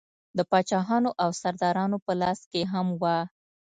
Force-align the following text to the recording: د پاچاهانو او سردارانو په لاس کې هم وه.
د 0.37 0.39
پاچاهانو 0.51 1.09
او 1.23 1.29
سردارانو 1.41 1.97
په 2.05 2.13
لاس 2.21 2.39
کې 2.51 2.61
هم 2.71 2.87
وه. 3.01 3.17